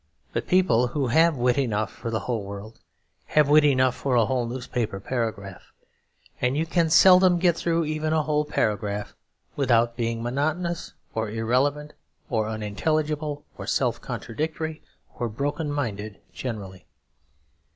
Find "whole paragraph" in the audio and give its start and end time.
8.23-9.13